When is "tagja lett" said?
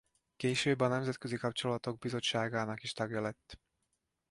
2.93-3.59